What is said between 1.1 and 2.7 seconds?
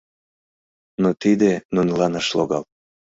тиде нунылан ыш логал.